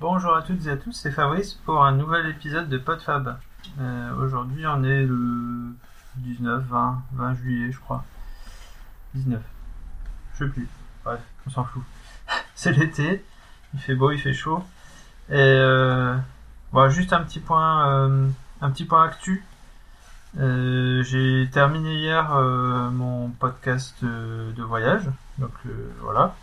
Bonjour 0.00 0.36
à 0.36 0.42
toutes 0.42 0.64
et 0.66 0.70
à 0.70 0.76
tous, 0.76 0.92
c'est 0.92 1.10
Fabrice 1.10 1.54
pour 1.54 1.84
un 1.84 1.90
nouvel 1.90 2.26
épisode 2.26 2.68
de 2.68 2.78
PodFab. 2.78 3.36
Euh, 3.80 4.14
Aujourd'hui, 4.14 4.64
on 4.64 4.84
est 4.84 5.02
le 5.02 5.74
19, 6.18 6.62
20, 6.68 7.02
20 7.14 7.34
juillet, 7.34 7.72
je 7.72 7.80
crois. 7.80 8.04
19. 9.14 9.42
Je 10.34 10.44
sais 10.44 10.50
plus. 10.50 10.68
Bref, 11.04 11.18
on 11.48 11.50
s'en 11.50 11.64
fout. 11.64 11.82
c'est 12.54 12.70
l'été, 12.70 13.24
il 13.74 13.80
fait 13.80 13.96
beau, 13.96 14.12
il 14.12 14.20
fait 14.20 14.32
chaud. 14.32 14.64
Et 15.30 15.34
euh, 15.34 16.16
juste 16.90 17.12
un 17.12 17.24
petit 17.24 17.40
point, 17.40 17.90
euh, 17.90 18.28
un 18.60 18.70
petit 18.70 18.84
point 18.84 19.02
actu. 19.02 19.44
Euh, 20.38 21.02
J'ai 21.02 21.50
terminé 21.50 21.96
hier 21.96 22.30
mon 22.92 23.30
podcast 23.30 23.96
de 24.04 24.62
voyage. 24.62 25.10
Donc 25.38 25.54
voilà, 26.02 26.36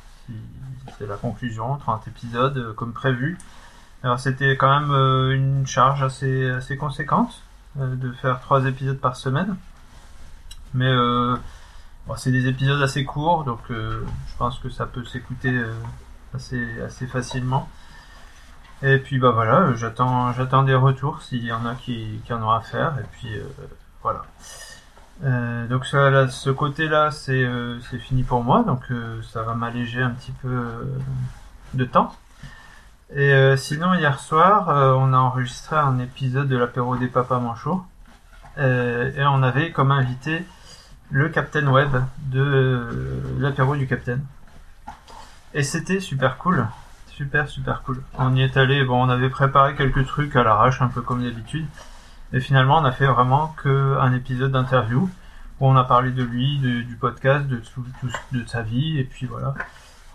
c'est 0.98 1.08
la 1.08 1.16
conclusion, 1.16 1.78
30 1.78 2.08
épisodes 2.08 2.58
euh, 2.58 2.74
comme 2.74 2.94
prévu. 2.94 3.38
Alors 4.06 4.20
c'était 4.20 4.56
quand 4.56 4.80
même 4.80 4.92
euh, 4.92 5.32
une 5.32 5.66
charge 5.66 6.04
assez, 6.04 6.78
conséquente 6.78 7.42
euh, 7.80 7.96
de 7.96 8.12
faire 8.12 8.40
trois 8.40 8.64
épisodes 8.66 9.00
par 9.00 9.16
semaine. 9.16 9.58
Mais 10.76 10.92
euh, 10.92 11.36
c'est 12.16 12.32
des 12.32 12.48
épisodes 12.48 12.80
assez 12.84 13.04
courts, 13.04 13.46
donc 13.46 13.62
je 13.70 14.38
pense 14.38 14.60
que 14.60 14.70
ça 14.70 14.86
peut 14.86 15.04
s'écouter 15.06 15.60
assez, 16.36 17.08
facilement. 17.08 17.68
Et 18.84 19.00
puis 19.00 19.18
bah 19.18 19.32
voilà, 19.32 19.74
j'attends 19.74 20.64
des 20.64 20.76
retours 20.76 21.24
s'il 21.24 21.44
y 21.44 21.52
en 21.52 21.66
a 21.66 21.74
qui, 21.74 22.22
qui 22.26 22.34
en 22.34 22.44
ont 22.44 22.52
à 22.52 22.62
faire. 22.62 23.00
Et 23.00 23.06
puis 23.12 23.30
voilà. 24.04 24.24
Euh, 25.24 25.68
donc 25.68 25.86
ce 25.86 26.50
côté-là, 26.50 27.12
c'est 27.12 27.44
euh, 27.44 27.80
c'est 27.90 28.00
fini 28.00 28.24
pour 28.24 28.44
moi, 28.44 28.64
donc 28.64 28.82
euh, 28.92 29.22
ça 29.24 29.44
va 29.44 29.54
m'alléger 29.54 30.02
un 30.02 30.12
petit 30.12 30.34
peu 30.34 30.64
de 31.74 31.86
temps. 31.86 32.14
Et 33.16 33.56
sinon, 33.56 33.94
hier 33.94 34.20
soir, 34.20 34.68
on 35.00 35.14
a 35.14 35.18
enregistré 35.18 35.76
un 35.76 36.00
épisode 36.00 36.48
de 36.48 36.58
l'apéro 36.58 36.98
des 36.98 37.08
papas 37.08 37.40
manchots. 37.40 37.84
Et 38.58 39.24
on 39.24 39.44
avait 39.44 39.72
comme 39.72 39.92
invité 39.92 40.44
le 41.12 41.30
Captain 41.30 41.68
Web 41.68 41.92
de 42.18 42.90
l'apéro 43.38 43.76
du 43.76 43.86
Captain. 43.86 44.20
Et 45.54 45.62
c'était 45.62 46.00
super 46.00 46.38
cool. 46.40 46.68
Super, 47.08 47.48
super 47.48 47.84
cool. 47.84 48.02
On 48.18 48.36
y 48.36 48.42
est 48.42 48.58
allé, 48.58 48.84
bon, 48.84 49.06
on 49.06 49.10
avait 49.10 49.30
préparé 49.30 49.76
quelques 49.76 50.06
trucs 50.08 50.36
à 50.36 50.44
l'arrache, 50.44 50.82
un 50.82 50.88
peu 50.88 51.02
comme 51.02 51.24
d'habitude. 51.24 51.68
Et 52.34 52.40
finalement, 52.40 52.78
on 52.78 52.86
a 52.86 52.92
fait 52.92 53.08
vraiment 53.08 53.50
que 53.58 53.98
un 54.00 54.14
épisode 54.14 54.52
d'interview 54.52 55.10
où 55.60 55.68
on 55.68 55.76
a 55.76 55.84
parlé 55.84 56.12
de 56.12 56.24
lui, 56.24 56.58
du 56.58 56.98
podcast, 57.00 57.48
de, 57.48 57.58
tout, 57.58 57.86
de 58.32 58.46
sa 58.46 58.62
vie, 58.62 59.00
et 59.00 59.04
puis 59.04 59.26
voilà. 59.26 59.54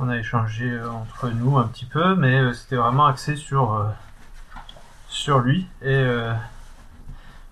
On 0.02 0.08
a 0.08 0.16
échangé 0.16 0.70
euh, 0.70 0.90
entre 0.90 1.28
nous 1.28 1.58
un 1.58 1.64
petit 1.64 1.84
peu, 1.84 2.14
mais 2.14 2.38
euh, 2.38 2.52
c'était 2.54 2.76
vraiment 2.76 3.04
axé 3.06 3.36
sur 3.36 3.74
euh, 3.74 3.84
sur 5.08 5.40
lui. 5.40 5.66
Et 5.82 6.04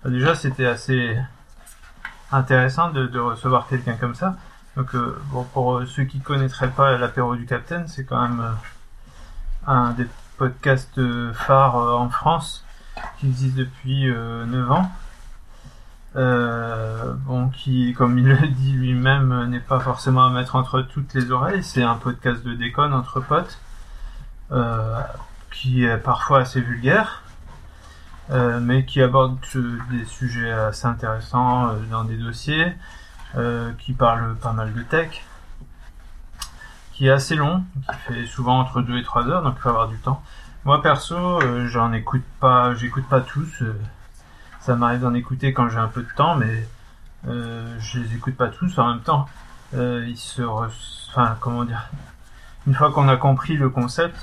bah, 0.03 0.09
déjà, 0.09 0.33
c'était 0.33 0.65
assez 0.65 1.17
intéressant 2.31 2.89
de, 2.89 3.19
recevoir 3.19 3.67
quelqu'un 3.67 3.95
comme 3.95 4.15
ça. 4.15 4.37
Donc, 4.77 4.95
bon, 5.31 5.43
pour 5.43 5.83
ceux 5.85 6.05
qui 6.05 6.21
connaîtraient 6.21 6.71
pas 6.71 6.97
l'apéro 6.97 7.35
du 7.35 7.45
Capitaine, 7.45 7.87
c'est 7.87 8.05
quand 8.05 8.21
même 8.21 8.55
un 9.67 9.91
des 9.91 10.07
podcasts 10.37 11.01
phares 11.33 11.75
en 11.75 12.09
France 12.09 12.63
qui 13.19 13.27
existe 13.27 13.55
depuis 13.55 14.09
euh, 14.09 14.45
9 14.45 14.71
ans. 14.71 14.91
Euh, 16.15 17.13
bon, 17.13 17.49
qui, 17.49 17.93
comme 17.93 18.17
il 18.17 18.27
le 18.27 18.47
dit 18.47 18.71
lui-même, 18.71 19.31
euh, 19.31 19.45
n'est 19.45 19.59
pas 19.59 19.79
forcément 19.79 20.25
à 20.25 20.29
mettre 20.29 20.55
entre 20.55 20.81
toutes 20.81 21.13
les 21.13 21.31
oreilles. 21.31 21.63
C'est 21.63 21.83
un 21.83 21.95
podcast 21.95 22.43
de 22.43 22.53
déconne 22.55 22.93
entre 22.93 23.19
potes, 23.19 23.59
euh, 24.51 24.99
qui 25.51 25.85
est 25.85 25.97
parfois 25.97 26.39
assez 26.39 26.61
vulgaire, 26.61 27.23
euh, 28.31 28.59
mais 28.59 28.85
qui 28.85 29.01
aborde 29.01 29.37
euh, 29.55 29.77
des 29.91 30.05
sujets 30.05 30.51
assez 30.51 30.87
intéressants 30.87 31.69
euh, 31.69 31.73
dans 31.91 32.03
des 32.03 32.17
dossiers, 32.17 32.73
euh, 33.35 33.71
qui 33.77 33.93
parle 33.93 34.35
pas 34.35 34.53
mal 34.53 34.73
de 34.73 34.81
tech, 34.81 35.23
qui 36.93 37.07
est 37.07 37.11
assez 37.11 37.35
long, 37.35 37.63
qui 37.87 38.13
fait 38.13 38.25
souvent 38.25 38.59
entre 38.59 38.81
2 38.81 38.97
et 38.97 39.03
3 39.03 39.27
heures, 39.27 39.43
donc 39.43 39.55
il 39.57 39.61
faut 39.61 39.69
avoir 39.69 39.87
du 39.87 39.97
temps. 39.99 40.23
Moi 40.65 40.81
perso, 40.81 41.15
euh, 41.41 41.67
j'en 41.67 41.93
écoute 41.93 42.23
pas, 42.39 42.75
j'écoute 42.75 43.07
pas 43.07 43.21
tous. 43.21 43.61
euh, 43.61 43.73
ça 44.59 44.75
m'arrive 44.75 45.01
d'en 45.01 45.13
écouter 45.13 45.53
quand 45.53 45.69
j'ai 45.69 45.77
un 45.77 45.87
peu 45.87 46.01
de 46.03 46.09
temps, 46.15 46.35
mais 46.35 46.67
euh, 47.27 47.75
je 47.79 47.99
les 47.99 48.15
écoute 48.15 48.35
pas 48.35 48.49
tous 48.49 48.77
en 48.77 48.89
même 48.89 49.01
temps. 49.01 49.27
Euh, 49.73 50.05
ils 50.07 50.17
se, 50.17 50.41
re- 50.41 50.69
enfin 51.09 51.37
comment 51.39 51.63
dire, 51.63 51.89
une 52.67 52.73
fois 52.73 52.91
qu'on 52.91 53.07
a 53.07 53.15
compris 53.17 53.55
le 53.55 53.69
concept, 53.69 54.17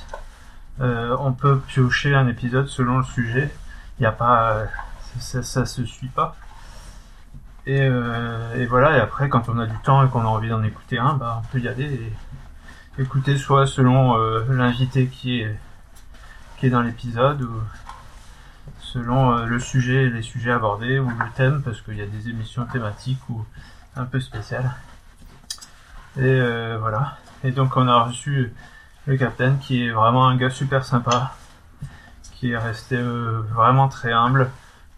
euh, 0.81 1.17
on 1.21 1.33
peut 1.33 1.59
piocher 1.59 2.15
un 2.15 2.29
épisode 2.29 2.69
selon 2.69 2.99
le 2.99 3.05
sujet. 3.05 3.53
Il 3.99 4.05
a 4.07 4.13
pas, 4.13 4.53
euh, 4.53 4.67
ça, 5.19 5.43
ça 5.43 5.65
se 5.65 5.85
suit 5.85 6.09
pas. 6.09 6.37
Et, 7.67 7.81
et 8.55 8.67
voilà. 8.67 8.97
Et 8.97 9.01
après, 9.01 9.29
quand 9.29 9.49
on 9.49 9.59
a 9.59 9.67
du 9.67 9.77
temps 9.79 10.05
et 10.07 10.09
qu'on 10.09 10.21
a 10.21 10.27
envie 10.27 10.51
d'en 10.51 10.63
écouter 10.63 10.99
un, 10.99 11.15
bah 11.15 11.43
on 11.43 11.47
peut 11.49 11.59
y 11.59 11.67
aller 11.67 12.13
et 12.99 13.03
écouter 13.03 13.37
soit 13.39 13.67
selon 13.67 14.17
l'invité 14.49 15.09
qui 15.09 15.41
est 15.41 15.59
qui 16.59 16.67
est 16.67 16.71
dans 16.71 16.83
l'épisode 16.83 17.49
selon 18.81 19.37
euh, 19.37 19.45
le 19.47 19.59
sujet 19.59 20.05
et 20.05 20.11
les 20.11 20.23
sujets 20.23 20.51
abordés 20.53 20.99
ou 20.99 21.09
le 21.09 21.31
thème 21.35 21.63
parce 21.63 21.81
qu'il 21.81 21.97
y 21.97 22.03
a 22.03 22.07
des 22.07 22.29
émissions 22.29 22.65
thématiques 22.67 23.21
ou 23.29 23.45
un 23.97 24.05
peu 24.05 24.21
spéciales. 24.21 24.71
Et 26.17 26.23
euh, 26.23 26.79
voilà. 26.81 27.19
Et 27.45 27.51
donc 27.51 27.77
on 27.77 27.87
a 27.89 28.05
reçu 28.05 28.53
le 29.07 29.17
capitaine 29.17 29.59
qui 29.59 29.85
est 29.85 29.91
vraiment 29.91 30.27
un 30.29 30.37
gars 30.37 30.51
super 30.51 30.85
sympa, 30.85 31.35
qui 32.33 32.53
est 32.53 32.59
resté 32.59 32.97
euh, 32.97 33.43
vraiment 33.55 33.89
très 33.89 34.13
humble, 34.13 34.51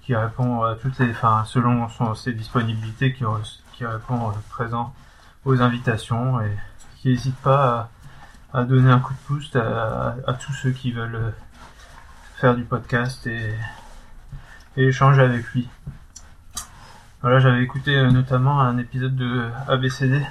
qui 0.03 0.15
répond 0.15 0.63
à 0.63 0.75
toutes 0.77 0.99
les, 0.99 1.11
enfin 1.11 1.45
selon 1.47 1.89
ses 2.15 2.33
disponibilités, 2.33 3.13
qui, 3.13 3.25
qui 3.73 3.85
répond 3.85 4.33
présent 4.49 4.95
aux 5.45 5.61
invitations 5.61 6.41
et 6.41 6.57
qui 6.97 7.09
n'hésite 7.09 7.37
pas 7.37 7.91
à, 8.53 8.65
donner 8.65 8.91
un 8.91 8.99
coup 9.01 9.13
de 9.13 9.19
pouce 9.27 9.55
à, 9.57 10.17
à- 10.27 10.33
tous 10.35 10.53
ceux 10.53 10.71
qui 10.71 10.93
veulent 10.93 11.33
faire 12.41 12.55
du 12.55 12.63
podcast 12.63 13.27
et, 13.27 13.53
échanger 14.77 15.23
avec 15.23 15.45
lui. 15.55 15.69
Voilà, 17.21 17.41
j'avais 17.41 17.65
écouté 17.65 17.97
euh, 17.97 18.13
notamment 18.13 18.61
un 18.61 18.79
épisode 18.79 19.17
de 19.17 19.49
ABCD. 19.67 20.25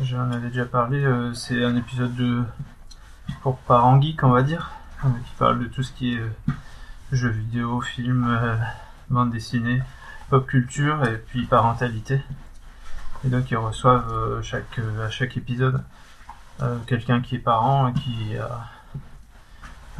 J'en 0.00 0.30
avais 0.30 0.48
déjà 0.48 0.64
parlé. 0.64 1.04
euh, 1.04 1.34
c'est 1.34 1.62
un 1.62 1.76
épisode 1.76 2.14
de 2.14 2.44
pour 3.42 3.58
parents 3.58 4.00
geeks, 4.00 4.24
on 4.24 4.30
va 4.30 4.42
dire, 4.42 4.70
euh, 5.04 5.08
qui 5.26 5.34
parle 5.38 5.58
de 5.58 5.66
tout 5.66 5.82
ce 5.82 5.92
qui 5.92 6.14
est 6.14 6.22
jeux 7.12 7.28
vidéo, 7.28 7.82
films, 7.82 8.40
bande 9.10 9.32
dessinée, 9.32 9.82
pop 10.30 10.46
culture 10.46 11.04
et 11.04 11.18
puis 11.18 11.44
parentalité. 11.44 12.22
Et 13.26 13.28
donc 13.28 13.50
ils 13.50 13.58
reçoivent 13.58 14.40
chaque 14.40 14.80
à 15.04 15.10
chaque 15.10 15.36
épisode 15.36 15.84
quelqu'un 16.86 17.20
qui 17.20 17.36
est 17.36 17.38
parent 17.38 17.88
et 17.88 17.92
qui 17.92 18.36
a 18.38 18.66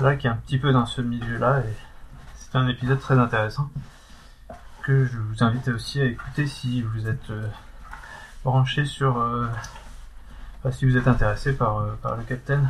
qui 0.00 0.26
est 0.26 0.30
un 0.30 0.36
petit 0.36 0.58
peu 0.58 0.72
dans 0.72 0.86
ce 0.86 1.02
milieu-là. 1.02 1.60
Et 1.60 1.76
c'est 2.34 2.56
un 2.56 2.66
épisode 2.68 3.00
très 3.00 3.18
intéressant 3.18 3.70
que 4.82 5.04
je 5.04 5.18
vous 5.18 5.44
invite 5.44 5.68
aussi 5.68 6.00
à 6.00 6.04
écouter 6.06 6.46
si 6.46 6.80
vous 6.80 7.06
êtes 7.06 7.30
euh, 7.30 7.46
branché 8.42 8.86
sur, 8.86 9.18
euh, 9.18 9.46
si 10.70 10.86
vous 10.86 10.96
êtes 10.96 11.06
intéressé 11.06 11.52
par, 11.52 11.78
euh, 11.78 11.98
par 12.00 12.16
le 12.16 12.22
Captain, 12.22 12.62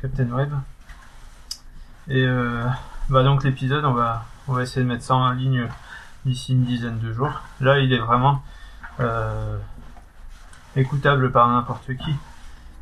Captain 0.00 0.28
Web. 0.30 0.52
Et 2.08 2.26
bah 3.10 3.22
donc 3.22 3.44
l'épisode, 3.44 3.84
on 3.84 3.92
va, 3.92 4.24
on 4.48 4.54
va 4.54 4.62
essayer 4.62 4.82
de 4.82 4.88
mettre 4.88 5.04
ça 5.04 5.14
en 5.14 5.30
ligne 5.30 5.68
d'ici 6.24 6.52
une 6.52 6.64
dizaine 6.64 6.98
de 6.98 7.12
jours. 7.12 7.42
Là, 7.60 7.78
il 7.78 7.92
est 7.92 8.00
vraiment 8.00 8.42
écoutable 10.74 11.30
par 11.30 11.46
n'importe 11.46 11.96
qui, 11.96 12.16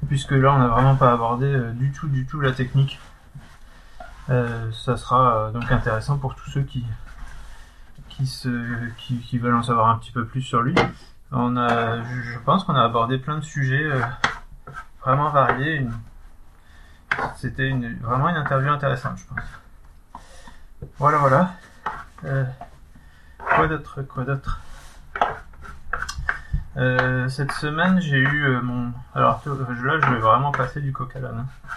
puisque 0.08 0.30
là, 0.30 0.54
on 0.54 0.58
n'a 0.58 0.68
vraiment 0.68 0.96
pas 0.96 1.12
abordé 1.12 1.54
du 1.74 1.92
tout, 1.92 2.08
du 2.08 2.24
tout 2.24 2.40
la 2.40 2.52
technique. 2.52 2.98
Euh, 4.30 4.70
ça 4.72 4.96
sera 4.96 5.36
euh, 5.36 5.50
donc 5.50 5.70
intéressant 5.72 6.16
pour 6.16 6.36
tous 6.36 6.48
ceux 6.50 6.62
qui 6.62 6.84
qui 8.08 8.26
se 8.26 8.88
qui, 8.96 9.38
veulent 9.38 9.54
en 9.54 9.62
savoir 9.62 9.88
un 9.88 9.98
petit 9.98 10.12
peu 10.12 10.24
plus 10.24 10.42
sur 10.42 10.62
lui. 10.62 10.74
On 11.32 11.56
a, 11.56 12.02
je, 12.02 12.38
pense 12.40 12.64
qu'on 12.64 12.74
a 12.74 12.82
abordé 12.82 13.18
plein 13.18 13.38
de 13.38 13.44
sujets 13.44 13.84
euh, 13.84 14.00
vraiment 15.00 15.30
variés. 15.30 15.86
C'était 17.36 17.70
vraiment 18.02 18.28
une 18.28 18.36
interview 18.36 18.70
intéressante, 18.70 19.18
je 19.18 19.24
pense. 19.26 20.20
Voilà, 20.98 21.18
voilà. 21.18 21.52
Quoi 23.38 23.68
d'autre, 23.68 24.02
quoi 24.02 24.24
d'autre? 24.24 24.60
Cette 27.28 27.52
semaine, 27.52 28.00
j'ai 28.00 28.18
eu 28.18 28.60
mon. 28.62 28.92
Alors 29.14 29.42
là, 29.46 30.00
je 30.00 30.10
vais 30.10 30.20
vraiment 30.20 30.52
passer 30.52 30.80
du 30.80 30.92
coq 30.92 31.14
à 31.16 31.20
l'âne. 31.20 31.46
hein. 31.46 31.76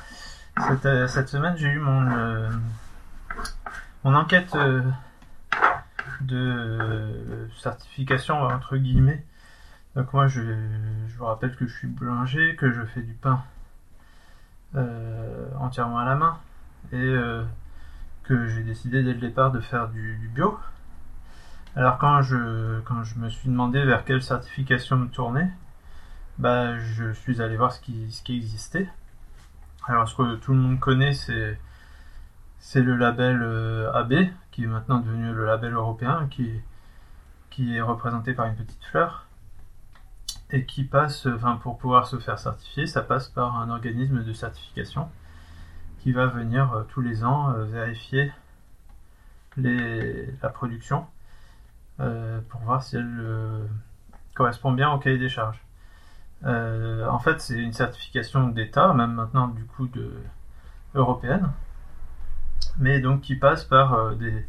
Cette, 0.68 0.86
euh, 0.86 1.08
cette 1.08 1.28
semaine, 1.28 1.58
j'ai 1.58 1.68
eu 1.68 1.80
mon 1.80 2.10
euh, 2.10 2.50
enquête 4.04 4.56
euh, 4.56 4.82
de 6.22 7.50
certification 7.58 8.42
entre 8.42 8.78
guillemets. 8.78 9.26
Donc 9.96 10.14
moi, 10.14 10.28
je, 10.28 10.42
vous 11.18 11.26
rappelle 11.26 11.56
que 11.56 11.68
je 11.68 11.74
suis 11.74 11.88
boulanger, 11.88 12.56
que 12.56 12.72
je 12.72 12.82
fais 12.84 13.02
du 13.02 13.14
pain 13.14 13.44
entièrement 15.60 16.00
à 16.00 16.06
la 16.06 16.16
main, 16.16 16.40
et 16.92 17.16
que 18.24 18.48
j'ai 18.48 18.64
décidé 18.64 19.04
dès 19.04 19.14
le 19.14 19.20
départ 19.20 19.52
de 19.52 19.60
faire 19.60 19.90
du, 19.90 20.32
bio. 20.34 20.60
Alors 21.76 21.98
quand 22.00 22.22
je, 22.22 22.80
quand 22.82 23.04
je 23.04 23.20
me 23.20 23.30
suis 23.30 23.50
demandé 23.50 23.84
vers 23.84 24.04
quelle 24.04 24.24
certification 24.24 24.96
me 24.96 25.08
tourner, 25.08 25.48
bah, 26.40 26.80
je 26.80 27.12
suis 27.12 27.42
allé 27.42 27.56
voir 27.56 27.72
ce 27.72 27.82
qui 27.82 28.36
existait. 28.36 28.88
Alors 29.86 30.08
ce 30.08 30.16
que 30.16 30.36
tout 30.36 30.54
le 30.54 30.60
monde 30.60 30.80
connaît, 30.80 31.14
c'est 31.14 32.82
le 32.82 32.96
label 32.96 33.42
euh, 33.42 33.92
AB, 33.92 34.14
qui 34.52 34.64
est 34.64 34.68
maintenant 34.68 35.00
devenu 35.00 35.34
le 35.34 35.46
label 35.46 35.74
européen, 35.74 36.30
qui, 36.32 36.62
est 37.76 37.82
représenté 37.82 38.34
par 38.34 38.46
une 38.46 38.56
petite 38.56 38.84
fleur, 38.86 39.28
et 40.52 40.66
qui 40.66 40.86
passe, 40.86 41.28
pour 41.62 41.78
pouvoir 41.78 42.08
se 42.08 42.18
faire 42.18 42.40
certifier, 42.40 42.88
ça 42.88 43.02
passe 43.02 43.28
par 43.28 43.58
un 43.58 43.70
organisme 43.70 44.24
de 44.24 44.34
certification 44.34 45.10
qui 46.00 46.14
va 46.14 46.28
venir 46.28 46.72
euh, 46.74 46.84
tous 46.84 47.02
les 47.02 47.26
ans 47.26 47.52
euh, 47.52 47.66
vérifier 47.66 48.32
la 49.58 50.50
production 50.50 51.06
pour 51.98 52.62
voir 52.62 52.82
si 52.82 52.96
elle 52.96 53.70
correspond 54.34 54.72
bien 54.72 54.92
au 54.92 54.98
cahier 54.98 55.20
des 55.20 55.30
charges. 55.30 55.64
En 56.46 57.20
fait, 57.20 57.40
c'est 57.42 57.58
une 57.58 57.74
certification 57.74 58.48
d'État, 58.48 58.94
même 58.94 59.14
maintenant 59.14 59.48
du 59.48 59.64
coup 59.66 59.88
de 59.88 60.14
européenne, 60.96 61.52
mais 62.78 63.00
donc 63.00 63.22
qui 63.22 63.36
passe 63.36 63.64
par 63.64 64.16
des, 64.16 64.46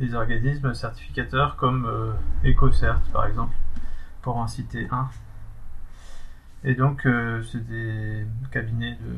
des, 0.00 0.14
organismes 0.14 0.74
certificateurs 0.74 1.56
comme 1.56 2.14
EcoCert 2.44 3.00
par 3.12 3.26
exemple, 3.26 3.54
pour 4.22 4.36
en 4.36 4.46
citer 4.46 4.88
un. 4.90 5.08
Et 6.64 6.74
donc, 6.74 7.06
c'est 7.50 7.66
des 7.66 8.26
cabinets 8.50 8.96
de 8.96 9.16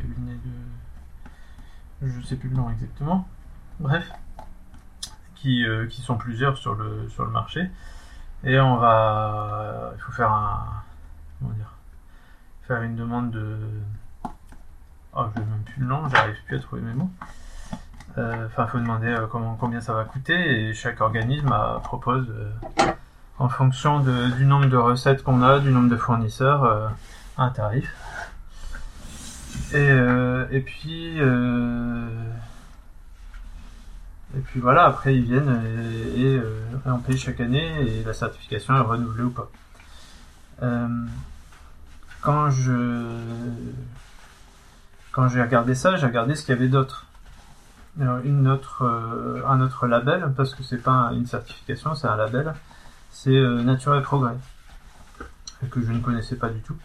cabinet 0.00 0.38
de. 0.44 2.08
Je 2.08 2.20
sais 2.22 2.36
plus 2.36 2.48
le 2.48 2.56
nom 2.56 2.70
exactement. 2.70 3.28
Bref. 3.78 4.10
Qui, 5.34 5.64
euh, 5.64 5.86
qui 5.86 6.02
sont 6.02 6.16
plusieurs 6.16 6.58
sur 6.58 6.74
le, 6.74 7.08
sur 7.08 7.24
le 7.24 7.30
marché. 7.30 7.70
Et 8.44 8.58
on 8.60 8.76
va. 8.76 9.92
Il 9.96 10.00
faut 10.00 10.12
faire 10.12 10.30
un. 10.30 10.82
Comment 11.38 11.52
dire 11.52 11.72
Faire 12.66 12.82
une 12.82 12.96
demande 12.96 13.30
de. 13.30 13.56
Oh, 15.14 15.24
je 15.34 15.40
même 15.40 15.62
plus 15.64 15.80
le 15.80 15.86
nom, 15.86 16.08
j'arrive 16.08 16.36
plus 16.46 16.56
à 16.56 16.60
trouver 16.60 16.82
mes 16.82 16.94
mots. 16.94 17.10
Euh, 18.18 18.46
enfin, 18.46 18.66
il 18.66 18.70
faut 18.70 18.78
demander 18.78 19.08
euh, 19.08 19.26
comment, 19.26 19.56
combien 19.58 19.80
ça 19.80 19.92
va 19.92 20.04
coûter 20.04 20.68
et 20.68 20.74
chaque 20.74 21.00
organisme 21.00 21.54
propose, 21.82 22.32
en 23.38 23.48
fonction 23.48 24.00
du 24.00 24.46
nombre 24.46 24.66
de 24.66 24.76
recettes 24.76 25.22
qu'on 25.22 25.42
a, 25.42 25.58
du 25.58 25.70
nombre 25.70 25.88
de 25.88 25.96
fournisseurs, 25.96 26.92
un 27.38 27.50
tarif. 27.50 27.92
Et, 29.72 29.88
euh, 29.88 30.46
et 30.50 30.60
puis 30.60 31.20
euh, 31.20 32.08
et 34.36 34.40
puis 34.40 34.60
voilà, 34.60 34.84
après 34.84 35.16
ils 35.16 35.24
viennent 35.24 35.62
et, 36.16 36.36
euh, 36.36 36.60
on 36.86 36.98
paye 36.98 37.18
chaque 37.18 37.40
année 37.40 37.72
et 37.80 38.04
la 38.04 38.12
certification 38.12 38.76
est 38.76 38.80
renouvelée 38.80 39.24
ou 39.24 39.30
pas. 39.30 39.50
quand 42.20 42.50
je 42.50 42.72
quand 45.12 45.28
j'ai 45.28 45.42
regardé 45.42 45.74
ça, 45.74 45.96
j'ai 45.96 46.06
regardé 46.06 46.34
ce 46.36 46.44
qu'il 46.44 46.54
y 46.54 46.58
avait 46.58 46.68
d'autre. 46.68 47.06
Une 47.98 48.46
autre, 48.46 48.84
un 49.46 49.60
autre 49.60 49.88
label, 49.88 50.32
parce 50.36 50.54
que 50.54 50.62
c'est 50.62 50.78
pas 50.78 51.10
une 51.12 51.26
certification, 51.26 51.96
c'est 51.96 52.06
un 52.06 52.16
label, 52.16 52.54
c'est 53.10 53.36
Nature 53.64 53.96
et 53.96 54.02
Progrès, 54.02 54.36
que 55.70 55.82
je 55.82 55.90
ne 55.90 55.98
connaissais 55.98 56.36
pas 56.36 56.50
du 56.50 56.60
tout. 56.60 56.76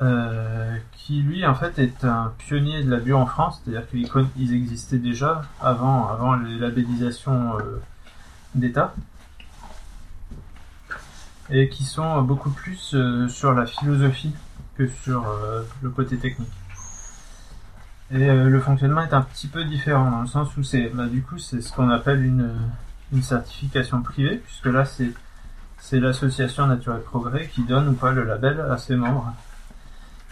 Euh, 0.00 0.76
qui 0.92 1.22
lui 1.22 1.44
en 1.44 1.56
fait 1.56 1.76
est 1.80 2.04
un 2.04 2.32
pionnier 2.38 2.84
de 2.84 2.90
la 2.90 2.98
bio 2.98 3.16
en 3.16 3.26
France, 3.26 3.60
c'est-à-dire 3.64 3.84
qu'ils 3.88 4.54
existaient 4.54 4.98
déjà 4.98 5.42
avant, 5.60 6.08
avant 6.08 6.36
les 6.36 6.56
labellisations 6.56 7.58
euh, 7.58 7.80
d'État, 8.54 8.94
et 11.50 11.68
qui 11.68 11.82
sont 11.82 12.22
beaucoup 12.22 12.50
plus 12.50 12.94
euh, 12.94 13.26
sur 13.26 13.52
la 13.54 13.66
philosophie 13.66 14.32
que 14.76 14.86
sur 14.86 15.26
le 15.82 15.90
côté 15.90 16.16
technique. 16.16 16.52
Et 18.12 18.28
le 18.28 18.60
fonctionnement 18.60 19.00
est 19.00 19.12
un 19.12 19.22
petit 19.22 19.48
peu 19.48 19.64
différent 19.64 20.08
dans 20.12 20.20
le 20.20 20.28
sens 20.28 20.56
où 20.56 20.62
c'est, 20.62 20.88
bah, 20.94 21.06
du 21.06 21.22
coup, 21.22 21.38
c'est 21.38 21.60
ce 21.60 21.72
qu'on 21.72 21.90
appelle 21.90 22.24
une, 22.24 22.54
certification 23.20 24.02
privée, 24.02 24.36
puisque 24.36 24.66
là 24.66 24.84
c'est 24.84 25.98
l'association 25.98 26.68
Nature 26.68 26.96
et 26.96 27.00
Progrès 27.00 27.48
qui 27.48 27.64
donne 27.64 27.88
ou 27.88 27.94
pas 27.94 28.12
le 28.12 28.22
label 28.22 28.60
à 28.60 28.78
ses 28.78 28.94
membres 28.94 29.34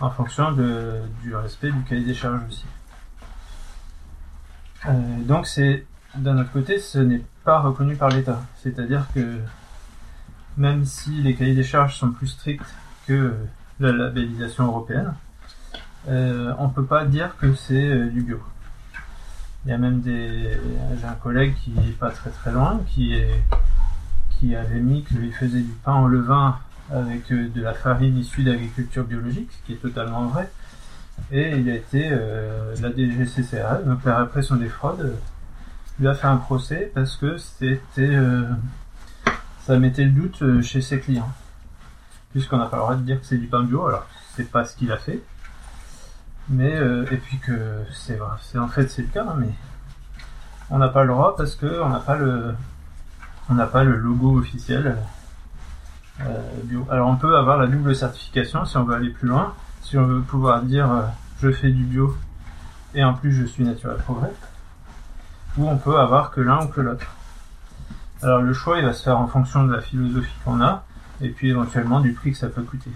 en 0.01 0.11
fonction 0.11 0.53
de, 0.53 1.01
du 1.23 1.35
respect 1.35 1.71
du 1.71 1.83
cahier 1.85 2.05
des 2.05 2.15
charges 2.15 2.41
aussi. 2.49 2.65
Euh, 4.87 4.93
donc 5.23 5.47
c'est 5.47 5.87
d'un 6.15 6.39
autre 6.39 6.53
côté, 6.53 6.79
ce 6.79 6.99
n'est 6.99 7.23
pas 7.45 7.61
reconnu 7.61 7.97
par 7.97 8.09
l'État. 8.11 8.43
C'est-à-dire 8.63 9.07
que 9.15 9.41
même 10.57 10.85
si 10.85 11.11
les 11.23 11.35
cahiers 11.35 11.55
des 11.55 11.65
charges 11.65 11.97
sont 11.97 12.11
plus 12.11 12.29
stricts 12.29 12.75
que 13.07 13.35
la 13.81 13.93
labellisation 13.93 14.67
européenne, 14.67 15.15
euh, 16.09 16.55
on 16.59 16.69
peut 16.69 16.85
pas 16.85 17.05
dire 17.05 17.37
que 17.39 17.55
c'est 17.55 17.87
euh, 17.87 18.07
du 18.09 18.23
bio. 18.23 18.41
Il 19.65 19.71
y 19.71 19.73
a 19.73 19.79
même 19.79 20.01
des, 20.01 20.59
j'ai 21.01 21.07
un 21.07 21.15
collègue 21.15 21.55
qui 21.57 21.73
est 21.73 21.99
pas 21.99 22.11
très 22.11 22.31
très 22.31 22.53
loin, 22.53 22.81
qui 22.87 23.15
est, 23.15 23.43
qui 24.31 24.55
avait 24.55 24.79
mis 24.79 25.03
qu'il 25.03 25.33
faisait 25.33 25.61
du 25.61 25.73
pain 25.85 25.95
en 25.95 26.07
levain 26.07 26.59
avec 26.91 27.31
euh, 27.33 27.49
de 27.49 27.63
la 27.63 27.75
farine 27.75 28.17
issue 28.19 28.43
d'agriculture 28.43 29.05
biologique, 29.05 29.51
ce 29.53 29.67
qui 29.67 29.73
est 29.75 29.83
totalement 29.83 30.27
vrai. 30.27 30.51
Et 31.33 31.57
il 31.57 31.69
a 31.71 31.75
été, 31.75 32.09
euh, 32.13 32.75
la 32.81 32.91
DGCCRF, 32.91 33.85
donc 33.85 34.05
la 34.05 34.19
répression 34.19 34.57
des 34.57 34.69
fraudes, 34.69 35.01
euh, 35.01 35.15
lui 35.99 36.09
a 36.09 36.15
fait 36.15 36.27
un 36.27 36.37
procès 36.37 36.91
parce 36.95 37.17
que 37.17 37.39
c'était, 37.39 38.19
ça 39.63 39.79
mettait 39.79 40.05
le 40.05 40.11
doute 40.11 40.61
chez 40.61 40.83
ses 40.83 41.01
clients. 41.01 41.33
Puisqu'on 42.33 42.59
n'a 42.59 42.67
pas 42.67 42.77
le 42.77 42.83
droit 42.83 42.95
de 42.97 43.03
dire 43.03 43.19
que 43.19 43.25
c'est 43.25 43.39
du 43.39 43.47
pain 43.47 43.63
bio, 43.63 43.87
alors 43.87 44.07
c'est 44.35 44.51
pas 44.51 44.67
ce 44.67 44.77
qu'il 44.77 44.93
a 44.93 44.99
fait. 44.99 45.23
Mais, 46.51 46.75
et 47.11 47.17
puis 47.17 47.39
que 47.39 47.81
c'est 47.95 48.19
c'est 48.43 48.59
en 48.59 48.69
fait 48.69 48.89
c'est 48.89 49.03
le 49.03 49.09
cas, 49.09 49.25
hein, 49.27 49.37
mais 49.39 49.55
on 50.69 50.77
n'a 50.77 50.89
pas 50.89 51.05
le 51.05 51.15
droit 51.15 51.35
parce 51.35 51.55
que 51.55 51.81
on 51.81 51.89
n'a 51.89 52.01
pas 52.01 52.17
le, 52.17 52.55
on 53.49 53.55
n'a 53.55 53.67
pas 53.67 53.85
le 53.85 53.97
logo 53.97 54.39
officiel 54.39 54.87
euh, 54.87 54.95
bio. 56.65 56.87
Alors 56.91 57.09
on 57.09 57.17
peut 57.17 57.37
avoir 57.37 57.59
la 57.59 57.67
double 57.67 57.95
certification 57.95 58.65
si 58.65 58.77
on 58.77 58.85
veut 58.85 58.95
aller 58.95 59.11
plus 59.11 59.29
loin, 59.29 59.55
si 59.83 59.99
on 59.99 60.07
veut 60.07 60.21
pouvoir 60.21 60.63
dire 60.63 60.91
euh, 60.91 61.03
je 61.41 61.53
fais 61.53 61.71
du 61.71 61.85
bio 61.85 62.17
et 62.95 63.05
en 63.05 63.15
plus 63.15 63.33
je 63.33 63.45
suis 63.45 63.65
naturel 63.65 63.99
progrès, 63.99 64.33
ou 65.57 65.69
on 65.69 65.77
peut 65.77 65.99
avoir 65.99 66.31
que 66.31 66.41
l'un 66.41 66.65
ou 66.65 66.69
que 66.69 66.81
l'autre. 66.81 67.07
Alors 68.23 68.41
le 68.41 68.53
choix 68.53 68.79
il 68.79 68.85
va 68.85 68.93
se 68.93 69.03
faire 69.03 69.19
en 69.19 69.27
fonction 69.27 69.65
de 69.65 69.73
la 69.73 69.81
philosophie 69.81 70.35
qu'on 70.45 70.61
a 70.61 70.85
et 71.21 71.29
puis 71.29 71.51
éventuellement 71.51 72.01
du 72.01 72.13
prix 72.13 72.33
que 72.33 72.39
ça 72.39 72.49
peut 72.49 72.63
coûter. 72.63 72.91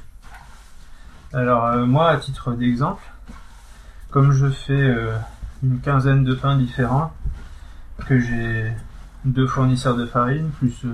Alors 1.32 1.66
euh, 1.66 1.84
moi 1.84 2.08
à 2.08 2.16
titre 2.16 2.52
d'exemple, 2.52 3.02
comme 4.10 4.32
je 4.32 4.46
fais 4.46 4.96
une 5.62 5.80
quinzaine 5.80 6.24
de 6.24 6.34
pains 6.34 6.56
différents, 6.56 7.12
que 8.06 8.18
j'ai 8.18 8.72
deux 9.24 9.46
fournisseurs 9.46 9.96
de 9.96 10.06
farine 10.06 10.50
plus 10.58 10.86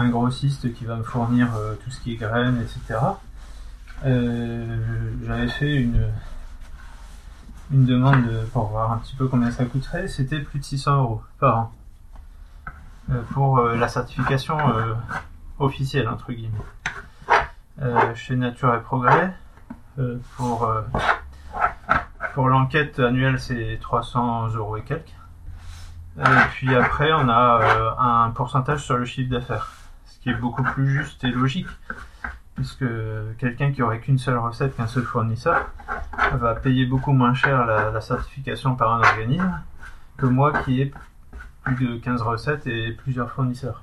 un 0.00 0.08
grossiste 0.08 0.72
qui 0.72 0.84
va 0.84 0.96
me 0.96 1.02
fournir 1.02 1.54
euh, 1.54 1.74
tout 1.84 1.90
ce 1.90 2.00
qui 2.00 2.14
est 2.14 2.16
graines, 2.16 2.60
etc. 2.60 2.98
Euh, 4.06 4.76
j'avais 5.26 5.48
fait 5.48 5.76
une, 5.76 6.06
une 7.70 7.84
demande 7.84 8.26
pour 8.52 8.68
voir 8.68 8.92
un 8.92 8.98
petit 8.98 9.14
peu 9.14 9.28
combien 9.28 9.50
ça 9.50 9.64
coûterait. 9.66 10.08
C'était 10.08 10.40
plus 10.40 10.58
de 10.58 10.64
600 10.64 10.96
euros 10.96 11.22
par 11.38 11.58
an 11.58 11.72
euh, 13.10 13.22
pour 13.32 13.60
la 13.60 13.88
certification 13.88 14.56
officielle, 15.58 16.08
entre 16.08 16.32
guillemets. 16.32 18.14
chez 18.14 18.36
Nature 18.36 18.74
et 18.74 18.80
Progrès, 18.80 19.34
pour, 20.36 20.72
pour 22.34 22.48
l'enquête 22.48 22.98
annuelle, 22.98 23.38
c'est 23.38 23.78
300 23.82 24.48
euros 24.54 24.78
et 24.78 24.82
quelques. 24.82 25.14
Et 26.18 26.22
puis 26.52 26.74
après, 26.74 27.12
on 27.12 27.28
a 27.28 27.96
un 27.98 28.30
pourcentage 28.30 28.82
sur 28.84 28.96
le 28.96 29.04
chiffre 29.04 29.30
d'affaires 29.30 29.79
qui 30.20 30.30
est 30.30 30.34
beaucoup 30.34 30.62
plus 30.62 30.88
juste 30.88 31.24
et 31.24 31.30
logique, 31.30 31.68
puisque 32.54 32.84
quelqu'un 33.38 33.72
qui 33.72 33.82
aurait 33.82 34.00
qu'une 34.00 34.18
seule 34.18 34.38
recette, 34.38 34.76
qu'un 34.76 34.86
seul 34.86 35.04
fournisseur, 35.04 35.70
va 36.34 36.54
payer 36.54 36.86
beaucoup 36.86 37.12
moins 37.12 37.34
cher 37.34 37.64
la, 37.66 38.00
certification 38.00 38.76
par 38.76 38.92
un 38.92 39.00
organisme 39.00 39.60
que 40.16 40.26
moi 40.26 40.52
qui 40.62 40.82
ai 40.82 40.92
plus 41.64 41.86
de 41.86 41.96
15 41.96 42.22
recettes 42.22 42.66
et 42.66 42.92
plusieurs 42.92 43.30
fournisseurs. 43.30 43.82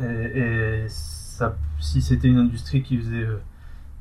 Et, 0.00 0.86
si 0.88 2.00
c'était 2.00 2.28
une 2.28 2.38
industrie 2.38 2.82
qui 2.82 2.96
faisait 2.96 3.16
euh, 3.16 3.40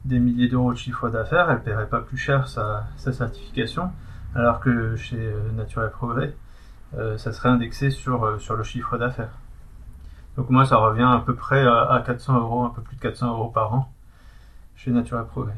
des 0.06 0.20
milliers 0.20 0.48
d'euros 0.48 0.72
de 0.72 0.78
chiffre 0.78 1.10
d'affaires, 1.10 1.50
elle 1.50 1.58
ne 1.58 1.62
paierait 1.62 1.90
pas 1.90 2.00
plus 2.00 2.18
cher 2.18 2.48
sa, 2.48 2.88
certification, 2.98 3.92
alors 4.36 4.62
que 4.62 4.96
chez 4.96 5.18
euh, 5.18 5.52
Nature 5.52 5.84
et 5.84 5.90
Progrès, 5.90 6.34
euh, 6.98 7.18
ça 7.18 7.34
serait 7.34 7.50
indexé 7.50 7.92
sur, 7.92 8.40
sur 8.40 8.56
le 8.56 8.64
chiffre 8.64 8.98
d'affaires. 8.98 9.38
Donc 10.38 10.50
moi, 10.50 10.66
ça 10.66 10.78
revient 10.78 11.04
à 11.04 11.22
peu 11.26 11.34
près 11.34 11.66
à 11.66 12.02
400 12.06 12.40
euros, 12.40 12.66
un 12.66 12.70
peu 12.70 12.82
plus 12.82 12.96
de 12.98 13.02
400 13.02 13.30
euros 13.30 13.50
par 13.50 13.74
an 13.74 13.92
chez 14.76 14.92
Nature 14.92 15.26
Progrès. 15.26 15.56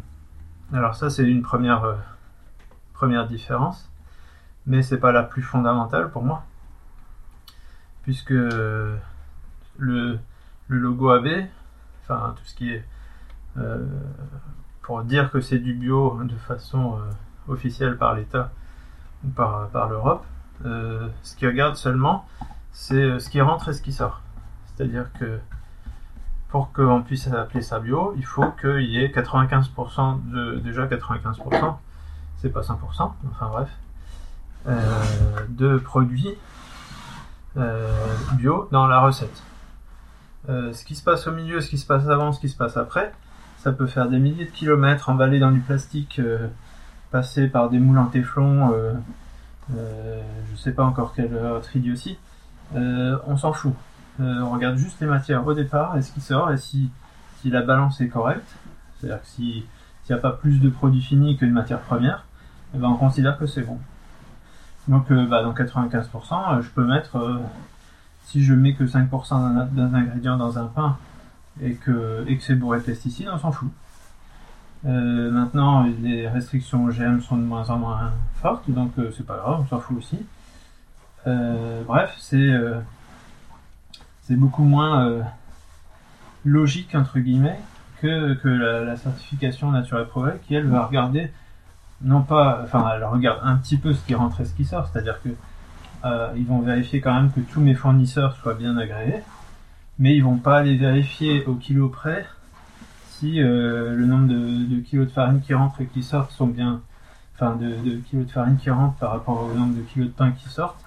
Alors 0.71 0.95
ça, 0.95 1.09
c'est 1.09 1.23
une 1.23 1.41
première, 1.41 1.83
euh, 1.83 1.95
première 2.93 3.27
différence, 3.27 3.89
mais 4.65 4.83
c'est 4.83 4.99
pas 4.99 5.11
la 5.11 5.23
plus 5.23 5.41
fondamentale 5.41 6.11
pour 6.11 6.23
moi, 6.23 6.43
puisque 8.03 8.29
le, 8.31 8.99
logo 10.67 11.09
AB, 11.09 11.27
enfin 12.03 12.35
tout 12.37 12.45
ce 12.45 12.55
qui 12.55 12.71
est 12.71 12.85
euh, 13.57 13.83
pour 14.83 15.03
dire 15.03 15.31
que 15.31 15.41
c'est 15.41 15.59
du 15.59 15.73
bio 15.73 16.21
de 16.23 16.35
façon 16.35 16.99
euh, 16.99 17.51
officielle 17.51 17.97
par 17.97 18.13
l'État 18.13 18.51
ou 19.25 19.29
par, 19.29 19.69
par 19.69 19.89
l'Europe, 19.89 20.25
ce 20.63 21.35
qui 21.35 21.47
regarde 21.47 21.75
seulement, 21.75 22.27
c'est 22.71 23.19
ce 23.19 23.29
qui 23.29 23.41
rentre 23.41 23.69
et 23.69 23.73
ce 23.73 23.81
qui 23.81 23.93
sort. 23.93 24.21
C'est-à-dire 24.77 25.07
que 25.19 25.39
pour 26.49 26.71
qu'on 26.71 27.01
puisse 27.01 27.27
appeler 27.27 27.61
ça 27.61 27.79
bio, 27.79 28.13
il 28.15 28.25
faut 28.25 28.51
qu'il 28.61 28.83
y 28.83 29.03
ait 29.03 29.07
95% 29.07 30.19
de 30.31 30.59
déjà 30.59 30.85
95%, 30.85 31.75
c'est 32.37 32.49
pas 32.49 32.61
100%, 32.61 32.75
enfin 33.31 33.47
bref, 33.47 33.69
euh, 34.67 34.77
de 35.49 35.77
produits 35.77 36.35
euh, 37.57 37.91
bio 38.33 38.69
dans 38.71 38.85
la 38.85 38.99
recette. 38.99 39.43
Euh, 40.47 40.71
ce 40.73 40.85
qui 40.85 40.95
se 40.95 41.03
passe 41.03 41.27
au 41.27 41.31
milieu, 41.31 41.59
ce 41.59 41.69
qui 41.69 41.79
se 41.79 41.87
passe 41.87 42.07
avant, 42.07 42.31
ce 42.31 42.39
qui 42.39 42.47
se 42.47 42.55
passe 42.55 42.77
après, 42.77 43.11
ça 43.57 43.71
peut 43.71 43.87
faire 43.87 44.07
des 44.07 44.19
milliers 44.19 44.45
de 44.45 44.51
kilomètres 44.51 45.09
emballé 45.09 45.39
dans 45.39 45.51
du 45.51 45.59
plastique, 45.59 46.21
passer 47.09 47.47
par 47.47 47.69
des 47.69 47.79
moules 47.79 47.97
en 47.97 48.05
téflon, 48.05 48.71
je 49.71 50.55
sais 50.55 50.71
pas 50.71 50.85
encore 50.85 51.13
quelle 51.13 51.35
autre 51.35 51.75
idiotie, 51.75 52.19
on 52.75 53.35
s'en 53.35 53.51
fout. 53.51 53.73
Euh, 54.19 54.41
on 54.41 54.51
regarde 54.51 54.77
juste 54.77 54.99
les 54.99 55.07
matières 55.07 55.45
au 55.45 55.53
départ 55.53 55.95
et 55.97 56.01
ce 56.01 56.11
qui 56.11 56.21
sort 56.21 56.51
et 56.51 56.57
si, 56.57 56.89
si 57.39 57.49
la 57.49 57.61
balance 57.61 58.01
est 58.01 58.07
correcte, 58.07 58.55
c'est-à-dire 58.99 59.21
que 59.21 59.27
s'il 59.27 59.63
n'y 60.09 60.15
a 60.15 60.17
pas 60.17 60.31
plus 60.31 60.59
de 60.59 60.69
produits 60.69 61.01
finis 61.01 61.37
que 61.37 61.45
de 61.45 61.51
matières 61.51 61.81
premières, 61.81 62.25
eh 62.73 62.79
ben 62.79 62.87
on 62.87 62.95
considère 62.95 63.37
que 63.37 63.45
c'est 63.45 63.61
bon. 63.61 63.77
Donc 64.87 65.11
euh, 65.11 65.27
bah, 65.27 65.43
dans 65.43 65.53
95%, 65.53 66.57
euh, 66.57 66.61
je 66.61 66.69
peux 66.69 66.83
mettre, 66.83 67.41
si 68.23 68.43
je 68.43 68.53
mets 68.53 68.73
que 68.73 68.85
5% 68.85 69.73
d'un 69.73 69.93
ingrédient 69.93 70.37
dans 70.37 70.57
un 70.57 70.65
pain 70.65 70.97
et 71.61 71.75
que, 71.75 72.25
et 72.27 72.37
que 72.37 72.43
c'est 72.43 72.55
bourré 72.55 72.79
de 72.79 72.83
pesticides, 72.83 73.29
on 73.31 73.37
s'en 73.37 73.51
fout. 73.51 73.69
maintenant, 74.83 75.85
les 76.01 76.27
restrictions 76.27 76.85
OGM 76.85 77.19
sont 77.19 77.37
de 77.37 77.43
moins 77.43 77.69
en 77.69 77.77
moins 77.77 78.11
fortes, 78.41 78.69
donc 78.69 78.93
c'est 79.15 79.25
pas 79.25 79.37
grave, 79.37 79.61
on 79.61 79.67
s'en 79.67 79.79
fout 79.79 79.97
aussi. 79.97 80.25
bref, 81.85 82.15
c'est 82.17 82.51
c'est 84.27 84.35
beaucoup 84.35 84.63
moins 84.63 85.07
euh, 85.07 85.21
logique 86.43 86.93
entre 86.95 87.19
guillemets 87.19 87.59
que, 88.01 88.33
que 88.33 88.49
la, 88.49 88.97
certification 88.97 89.71
naturelle 89.71 90.07
progrès 90.07 90.39
qui 90.45 90.53
elle 90.53 90.67
va 90.67 90.85
regarder 90.85 91.31
non 92.01 92.21
pas 92.21 92.61
enfin 92.63 92.85
elle 92.93 93.05
regarde 93.05 93.39
un 93.43 93.55
petit 93.55 93.77
peu 93.77 93.93
ce 93.93 94.05
qui 94.05 94.13
rentre 94.13 94.41
et 94.41 94.45
ce 94.45 94.53
qui 94.53 94.65
sort. 94.65 94.89
C'est 94.91 94.99
à 94.99 95.01
dire 95.01 95.21
que 95.23 95.29
euh, 96.05 96.31
ils 96.35 96.45
vont 96.45 96.59
vérifier 96.59 96.99
quand 96.99 97.13
même 97.13 97.31
que 97.31 97.39
tous 97.39 97.61
mes 97.61 97.73
fournisseurs 97.73 98.35
soient 98.35 98.53
bien 98.53 98.77
agréés 98.77 99.23
mais 99.97 100.15
ils 100.15 100.23
vont 100.23 100.37
pas 100.37 100.57
aller 100.57 100.75
vérifier 100.75 101.45
au 101.45 101.55
kilo 101.55 101.87
près 101.87 102.25
si 103.07 103.41
euh, 103.41 103.95
le 103.95 104.05
nombre 104.05 104.27
de, 104.27 104.79
kilos 104.81 105.07
de 105.07 105.11
farine 105.11 105.39
qui 105.39 105.53
rentrent 105.53 105.81
et 105.81 105.85
qui 105.85 106.03
sortent 106.03 106.31
sont 106.31 106.47
bien 106.47 106.81
enfin 107.33 107.55
de, 107.55 107.69
de, 107.69 107.95
kilos 108.01 108.27
de 108.27 108.31
farine 108.31 108.57
qui 108.57 108.69
rentrent 108.69 108.97
par 108.97 109.11
rapport 109.11 109.43
au 109.43 109.57
nombre 109.57 109.75
de 109.75 109.81
kilos 109.83 110.09
de 110.09 110.13
pain 110.13 110.31
qui 110.31 110.49
sortent. 110.49 110.83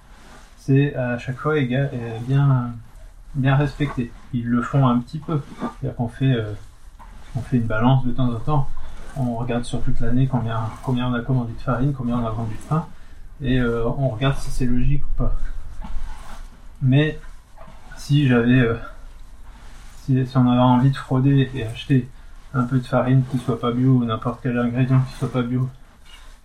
C'est 0.58 0.94
à 0.94 1.16
chaque 1.16 1.38
fois 1.38 1.56
égal, 1.56 1.90
bien 2.28 2.74
bien 3.34 3.56
respecté. 3.56 4.12
Ils 4.32 4.46
le 4.46 4.62
font 4.62 4.86
un 4.86 4.98
petit 4.98 5.18
peu. 5.18 5.40
C'est-à-dire 5.80 5.96
qu'on 5.96 6.08
fait, 6.08 6.32
euh, 6.32 6.52
fait 7.44 7.56
une 7.58 7.66
balance 7.66 8.04
de 8.04 8.12
temps 8.12 8.28
en 8.28 8.38
temps. 8.38 8.68
On 9.16 9.36
regarde 9.36 9.64
sur 9.64 9.82
toute 9.82 10.00
l'année 10.00 10.26
combien, 10.26 10.60
combien 10.82 11.08
on 11.08 11.14
a 11.14 11.20
commandé 11.20 11.52
de 11.52 11.60
farine, 11.60 11.92
combien 11.92 12.18
on 12.18 12.26
a 12.26 12.30
vendu 12.30 12.54
de 12.54 12.68
pain, 12.68 12.86
et 13.42 13.58
euh, 13.58 13.84
on 13.84 14.08
regarde 14.08 14.36
si 14.36 14.50
c'est 14.50 14.66
logique 14.66 15.04
ou 15.04 15.18
pas. 15.18 15.34
Mais 16.80 17.18
si 17.96 18.28
j'avais, 18.28 18.60
euh, 18.60 18.76
si, 20.04 20.16
on 20.36 20.48
avait 20.48 20.60
envie 20.60 20.90
de 20.90 20.96
frauder 20.96 21.50
et 21.54 21.66
acheter 21.66 22.08
un 22.54 22.62
peu 22.62 22.78
de 22.78 22.86
farine 22.86 23.24
qui 23.30 23.38
soit 23.38 23.60
pas 23.60 23.72
bio 23.72 23.94
ou 23.94 24.04
n'importe 24.04 24.40
quel 24.42 24.56
ingrédient 24.58 25.00
qui 25.00 25.14
soit 25.14 25.30
pas 25.32 25.42
bio 25.42 25.68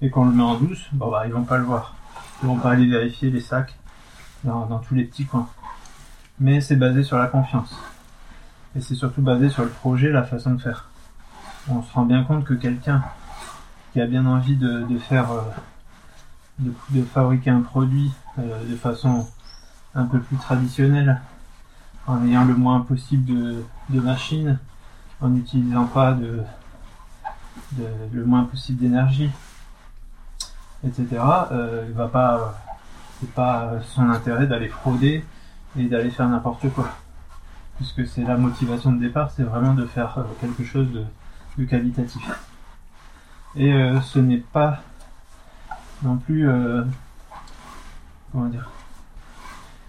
et 0.01 0.09
qu'on 0.09 0.25
le 0.25 0.31
met 0.31 0.43
en 0.43 0.55
douce, 0.55 0.87
bon 0.91 1.09
bah 1.09 1.23
ils 1.27 1.33
vont 1.33 1.43
pas 1.43 1.57
le 1.57 1.63
voir. 1.63 1.95
Ils 2.41 2.47
vont 2.47 2.57
pas 2.57 2.71
aller 2.71 2.87
vérifier 2.87 3.29
les 3.29 3.41
sacs 3.41 3.75
dans 4.43 4.79
tous 4.79 4.95
les 4.95 5.03
petits 5.03 5.25
coins 5.25 5.47
mais 6.39 6.61
c'est 6.61 6.75
basé 6.75 7.03
sur 7.03 7.17
la 7.17 7.27
confiance. 7.27 7.73
Et 8.75 8.81
c'est 8.81 8.95
surtout 8.95 9.21
basé 9.21 9.49
sur 9.49 9.63
le 9.63 9.69
projet, 9.69 10.11
la 10.11 10.23
façon 10.23 10.53
de 10.53 10.61
faire. 10.61 10.89
On 11.69 11.81
se 11.81 11.91
rend 11.93 12.05
bien 12.05 12.23
compte 12.23 12.43
que 12.43 12.53
quelqu'un 12.53 13.03
qui 13.93 14.01
a 14.01 14.05
bien 14.05 14.25
envie 14.25 14.57
de, 14.57 14.85
faire, 14.99 15.31
euh, 15.31 15.41
de, 16.59 17.03
fabriquer 17.03 17.49
un 17.49 17.61
produit 17.61 18.11
euh, 18.37 18.69
de 18.69 18.75
façon 18.75 19.27
un 19.95 20.05
peu 20.05 20.19
plus 20.19 20.35
traditionnelle, 20.37 21.21
en 22.05 22.23
ayant 22.25 22.43
le 22.43 22.53
moins 22.53 22.81
possible 22.81 23.25
de, 23.89 23.99
machines, 24.01 24.59
en 25.21 25.29
n'utilisant 25.29 25.85
pas 25.85 26.11
de, 26.11 26.43
le 28.11 28.25
moins 28.25 28.43
possible 28.43 28.79
d'énergie, 28.79 29.31
etc. 30.85 31.07
Euh, 31.51 31.85
il 31.87 31.93
va 31.93 32.09
pas, 32.09 32.61
c'est 33.19 33.31
pas 33.31 33.71
son 33.93 34.09
intérêt 34.09 34.45
d'aller 34.45 34.67
frauder 34.67 35.23
et 35.77 35.85
d'aller 35.85 36.09
faire 36.09 36.27
n'importe 36.29 36.69
quoi. 36.73 36.89
Puisque 37.77 38.07
c'est 38.07 38.23
la 38.23 38.37
motivation 38.37 38.93
de 38.93 38.99
départ, 38.99 39.31
c'est 39.31 39.43
vraiment 39.43 39.73
de 39.73 39.85
faire 39.85 40.17
euh, 40.17 40.23
quelque 40.39 40.63
chose 40.63 40.87
de, 40.91 41.65
qualitatif. 41.65 42.21
Et 43.55 43.73
euh, 43.73 43.99
ce 44.01 44.19
n'est 44.19 44.37
pas 44.37 44.81
non 46.03 46.17
plus... 46.17 46.49
Euh, 46.49 46.83
comment 48.31 48.45
dire 48.45 48.69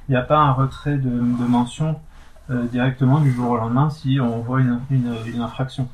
Il 0.09 0.12
n'y 0.12 0.16
a 0.16 0.23
pas 0.23 0.38
un 0.38 0.52
retrait 0.52 0.97
de, 0.97 1.11
mention 1.11 2.00
directement 2.49 3.19
du 3.19 3.33
jour 3.33 3.50
au 3.50 3.57
lendemain 3.57 3.90
si 3.90 4.21
on 4.21 4.38
voit 4.40 4.61
une, 4.61 4.78
une, 4.90 5.40
infraction. 5.40 5.88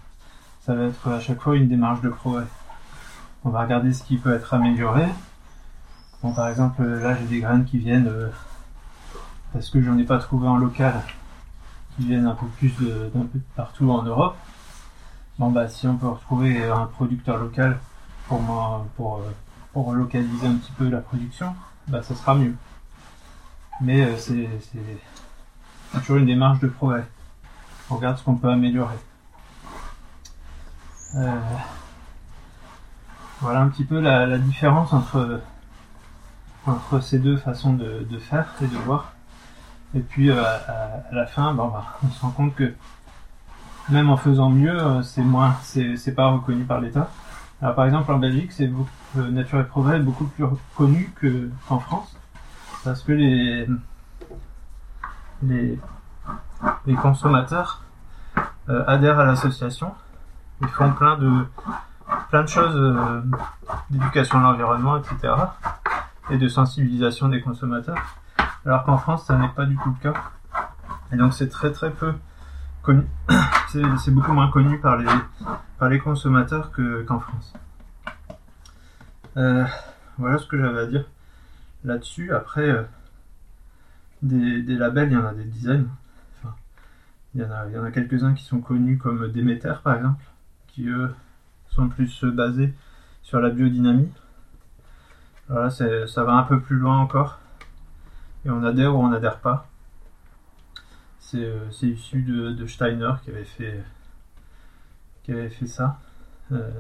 Ça 0.61 0.75
va 0.75 0.85
être 0.85 1.09
à 1.09 1.19
chaque 1.19 1.41
fois 1.41 1.57
une 1.57 1.67
démarche 1.67 2.03
de 2.03 2.11
progrès. 2.11 2.45
On 3.43 3.49
va 3.49 3.63
regarder 3.63 3.95
ce 3.95 4.05
qui 4.05 4.19
peut 4.19 4.35
être 4.35 4.53
amélioré. 4.53 5.07
Bon, 6.23 6.35
par 6.35 6.49
exemple, 6.49 6.85
là 6.85 7.17
j'ai 7.17 7.25
des 7.25 7.41
graines 7.41 7.65
qui 7.65 7.79
viennent 7.79 8.11
parce 9.53 9.69
que 9.71 9.83
j'en 9.83 9.99
ai 9.99 10.05
pas 10.05 10.19
trouvé 10.19 10.49
en 10.49 10.57
local 10.57 11.03
qui 11.97 12.07
viennent 12.07 12.27
un 12.27 12.35
peu 12.35 12.47
plus 12.59 12.73
d'un 12.79 13.27
peu 13.27 13.39
partout 13.55 13.91
en 13.91 14.03
Europe. 14.03 14.37
Bon 15.39 15.51
bah 15.51 15.69
si 15.69 15.87
on 15.87 15.97
peut 15.97 16.09
retrouver 16.09 16.65
un 16.65 16.87
producteur 16.87 17.39
local 17.39 17.79
pour 18.29 18.41
moi, 18.41 18.87
pour, 18.97 19.93
localiser 19.93 20.47
un 20.47 20.57
petit 20.57 20.73
peu 20.73 20.89
la 20.89 21.01
production, 21.01 21.55
bah 21.89 22.03
ça 22.03 22.15
sera 22.15 22.35
mieux. 22.35 22.55
Mais 23.81 24.03
euh, 24.03 24.17
c'est 24.17 24.49
toujours 26.01 26.17
une 26.17 26.27
démarche 26.27 26.61
de 26.61 26.69
progrès. 26.69 27.07
On 27.91 27.97
regarde 27.97 28.19
ce 28.19 28.25
qu'on 28.25 28.37
peut 28.37 28.51
améliorer. 28.51 28.97
Euh, 31.17 31.41
voilà 33.41 33.61
un 33.61 33.69
petit 33.69 33.85
peu 33.85 34.01
la, 34.01 34.39
différence 34.39 34.93
entre, 34.95 35.41
ces 37.03 37.19
deux 37.19 37.37
façons 37.37 37.75
de 37.75 38.19
faire 38.19 38.55
et 38.63 38.67
de 38.67 38.77
voir. 38.77 39.12
Et 39.95 40.01
puis 40.01 40.31
euh, 40.31 40.43
à, 40.43 41.13
la 41.13 41.27
fin, 41.27 41.53
bah, 41.53 41.71
on 42.03 42.09
se 42.09 42.21
rend 42.23 42.31
compte 42.31 42.55
que 42.55 42.73
même 43.91 44.09
en 44.11 44.17
faisant 44.17 44.49
mieux, 44.49 44.79
euh, 44.79 45.03
c'est 45.03 45.23
moins, 45.23 45.57
c'est 45.63 46.15
pas 46.15 46.29
reconnu 46.29 46.65
par 46.65 46.81
l'État. 46.81 47.11
Alors 47.61 47.75
par 47.75 47.85
exemple 47.85 48.11
en 48.11 48.19
Belgique, 48.19 48.53
c'est 48.53 48.71
euh, 49.17 49.31
Nature 49.31 49.61
et 49.61 49.65
Progrès 49.65 49.97
est 49.97 50.01
beaucoup 50.01 50.25
plus 50.25 50.45
reconnu 50.45 51.13
qu'en 51.69 51.79
France, 51.79 52.17
parce 52.85 53.03
que 53.03 53.13
les 53.13 53.69
les, 55.43 55.79
les 56.87 56.95
consommateurs 56.95 57.83
adhèrent 58.69 59.19
à 59.19 59.25
l'association, 59.25 59.93
ils 60.61 60.69
font 60.69 60.93
plein 60.93 61.19
de 61.19 61.45
plein 62.31 62.43
de 62.43 62.49
choses 62.49 63.23
d'éducation 63.91 64.39
à 64.39 64.43
l'environnement, 64.43 64.97
etc. 64.97 65.35
et 66.31 66.39
de 66.39 66.49
sensibilisation 66.49 67.29
des 67.29 67.41
consommateurs 67.41 67.99
alors 68.65 68.85
qu'en 68.85 68.99
France, 68.99 69.27
ça 69.27 69.37
n'est 69.37 69.49
pas 69.49 69.67
du 69.67 69.77
tout 69.77 69.91
le 69.91 70.13
cas. 70.13 70.15
Et 71.13 71.17
donc 71.17 71.35
c'est 71.35 71.49
très 71.49 71.73
très 71.73 71.91
peu 71.91 72.15
connu, 72.83 73.07
c'est 73.69 74.11
beaucoup 74.11 74.33
moins 74.33 74.51
connu 74.51 74.79
par 74.79 74.97
les, 75.89 75.99
consommateurs 75.99 76.73
qu'en 77.07 77.19
France. 77.19 77.55
Euh, 79.37 79.65
voilà 80.19 80.39
ce 80.39 80.47
que 80.47 80.59
j'avais 80.59 80.81
à 80.81 80.87
dire 80.87 81.05
là-dessus. 81.85 82.33
Après, 82.33 82.69
euh, 82.69 82.83
des, 84.23 84.63
labels, 84.77 85.11
il 85.11 85.15
y 85.15 85.17
en 85.17 85.27
a 85.27 85.35
des 85.35 85.45
dizaines. 85.45 85.89
il 87.35 87.43
y 87.43 87.45
en 87.79 87.85
a, 87.85 87.87
a 87.87 87.91
quelques-uns 87.91 88.35
qui 88.35 88.45
sont 88.45 88.61
connus 88.61 88.99
comme 88.99 89.29
Déméter 89.29 89.75
par 89.83 89.97
exemple, 89.97 90.25
qui 90.69 90.89
eux 90.89 91.15
sont 91.69 91.89
plus 91.89 92.25
basés 92.25 92.73
sur 93.23 93.41
la 93.41 93.51
biodynamie. 93.51 94.11
Voilà, 95.49 95.71
ça 95.71 96.25
va 96.25 96.33
un 96.35 96.45
peu 96.45 96.61
plus 96.61 96.77
loin 96.77 96.99
encore 96.99 97.42
et 98.45 98.51
on 98.51 98.63
adhère 98.65 98.95
ou 98.95 98.99
on 98.99 99.09
n'adhère 99.09 99.39
pas. 99.39 99.67
C'est 101.21 101.45
euh, 101.45 101.69
issu 101.83 102.23
de, 102.23 102.67
Steiner 102.67 103.13
qui 103.23 103.31
avait 103.31 103.45
fait, 103.45 103.83
qui 105.23 105.33
avait 105.33 105.51
fait 105.51 105.67
ça, 105.67 105.99
euh, 106.51 106.71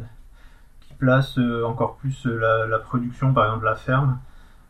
qui 0.80 0.94
place 0.94 1.38
encore 1.64 1.96
plus 1.96 2.26
la, 2.26 2.78
production, 2.78 3.32
par 3.32 3.46
exemple 3.46 3.64
la 3.64 3.76
ferme, 3.76 4.18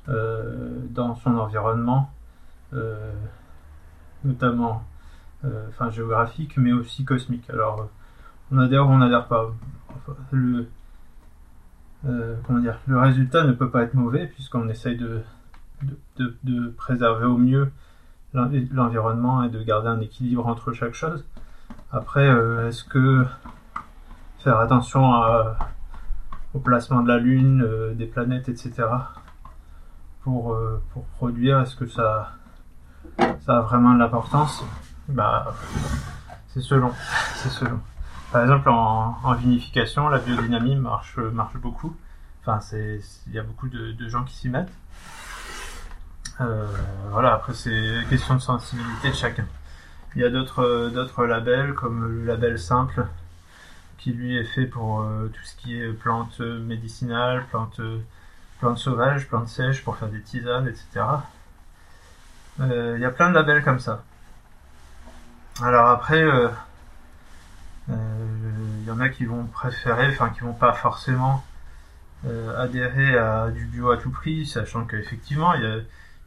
dans 0.07 1.15
son 1.17 1.37
environnement, 1.37 2.11
notamment 4.25 4.85
géographique, 5.91 6.57
mais 6.57 6.73
aussi 6.73 7.05
cosmique. 7.05 7.49
Alors, 7.51 7.89
on 8.51 8.59
adhère 8.59 8.87
ou 8.87 8.91
on 8.91 8.99
n'adhère 8.99 9.27
pas. 9.27 9.53
le 10.33 10.67
résultat 12.89 13.45
ne 13.45 13.53
peut 13.53 13.71
pas 13.71 13.83
être 13.83 13.95
mauvais 13.95 14.27
puisqu'on 14.27 14.69
essaye 14.69 14.97
de, 14.97 15.23
de, 16.17 16.69
préserver 16.77 17.27
au 17.27 17.37
mieux 17.37 17.71
l'environnement 18.35 19.43
et 19.43 19.51
de 19.51 19.62
garder 19.62 19.89
un 19.89 20.01
équilibre 20.01 20.47
entre 20.47 20.73
chaque 20.73 20.95
chose. 20.95 21.25
Après, 21.91 22.27
euh, 22.27 22.69
est-ce 22.69 22.85
que 22.85 23.27
faire 24.39 24.59
attention 24.59 25.12
au 26.55 26.59
placement 26.59 27.03
de 27.03 27.09
la 27.09 27.19
Lune, 27.19 27.62
euh, 27.62 27.95
des 27.95 28.07
planètes, 28.07 28.49
etc. 28.49 28.73
pour, 30.23 30.55
euh, 30.55 30.83
pour 30.93 31.05
produire, 31.05 31.61
est-ce 31.61 31.77
que 31.77 31.87
ça, 31.87 32.33
ça 33.41 33.59
a 33.59 33.61
vraiment 33.61 33.95
de 33.95 33.99
l'importance? 33.99 34.65
Bah, 35.09 35.55
c'est 36.49 36.61
selon. 36.61 36.93
selon. 37.37 37.81
Par 38.33 38.43
exemple, 38.43 38.71
en, 38.71 39.35
vinification, 39.35 40.09
la 40.09 40.19
biodynamie 40.19 40.77
marche, 40.77 41.19
marche 41.19 41.57
beaucoup. 41.59 41.95
Enfin, 42.41 42.61
il 42.73 43.33
y 43.33 43.39
a 43.39 43.43
beaucoup 43.43 43.69
de 43.69 44.09
gens 44.09 44.25
qui 44.25 44.35
s'y 44.35 44.49
mettent. 44.49 44.73
Euh, 46.41 46.67
voilà, 47.11 47.35
après 47.35 47.55
c'est 47.55 47.99
question 48.09 48.35
de 48.35 48.41
sensibilité 48.41 49.11
de 49.11 49.15
chacun. 49.15 49.45
Il 50.15 50.23
y 50.23 50.25
a 50.25 50.31
d'autres 50.31 50.91
d'autres 50.93 51.25
labels 51.27 51.75
comme 51.75 52.05
le 52.05 52.25
label 52.25 52.59
simple 52.59 53.07
qui 53.99 54.12
lui 54.12 54.37
est 54.37 54.45
fait 54.45 54.67
pour 54.67 55.03
euh, 55.03 55.29
tout 55.33 55.45
ce 55.45 55.57
qui 55.57 55.77
est 55.81 55.93
plantes 55.93 56.41
médicinales, 56.41 57.45
plantes 57.51 57.81
plantes 58.61 58.79
sauvages, 58.79 59.29
plantes 59.29 59.49
sèches 59.49 59.85
pour 59.85 59.97
faire 59.97 60.09
des 60.09 60.23
tisanes, 60.23 60.69
etc. 60.69 60.87
Euh, 62.61 62.95
il 62.97 63.03
y 63.03 63.05
a 63.05 63.11
plein 63.11 63.31
de 63.31 63.35
labels 63.35 63.65
comme 63.65 63.81
ça. 63.81 64.05
Alors 65.62 65.89
après, 65.89 66.27
il 67.89 68.85
y 68.87 68.91
en 68.91 69.01
a 69.01 69.09
qui 69.11 69.27
vont 69.27 69.45
préférer, 69.45 70.09
enfin 70.09 70.31
qui 70.31 70.41
vont 70.41 70.55
pas 70.55 70.73
forcément 70.73 71.45
adhérer 72.57 73.19
à 73.19 73.51
du 73.51 73.65
bio 73.67 73.91
à 73.91 73.97
tout 73.99 74.11
prix, 74.11 74.47
sachant 74.47 74.85
qu'effectivement 74.85 75.55
il 75.55 75.62
y 75.62 75.67
a 75.67 75.79